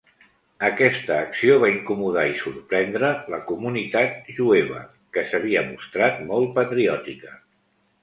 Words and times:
Aquesta 0.69 1.17
acció 1.25 1.57
va 1.63 1.69
incomodar 1.73 2.23
i 2.31 2.33
sorprendre 2.39 3.13
la 3.35 3.41
comunitat 3.53 4.35
jueva, 4.41 4.83
que 5.19 5.29
s'havia 5.31 5.67
mostrat 5.71 6.29
molt 6.35 6.55
patriòtica. 6.61 7.41